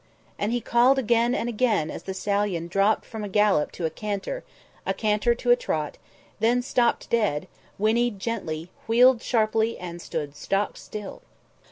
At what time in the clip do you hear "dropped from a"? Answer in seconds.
2.67-3.29